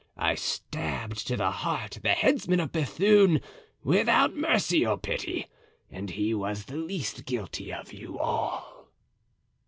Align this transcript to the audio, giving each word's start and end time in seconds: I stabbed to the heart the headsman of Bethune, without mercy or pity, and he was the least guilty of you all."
I 0.17 0.33
stabbed 0.33 1.27
to 1.27 1.37
the 1.37 1.51
heart 1.51 1.99
the 2.01 2.13
headsman 2.13 2.59
of 2.59 2.71
Bethune, 2.71 3.39
without 3.83 4.33
mercy 4.35 4.83
or 4.83 4.97
pity, 4.97 5.45
and 5.91 6.09
he 6.09 6.33
was 6.33 6.65
the 6.65 6.75
least 6.77 7.23
guilty 7.27 7.71
of 7.71 7.93
you 7.93 8.17
all." 8.17 8.87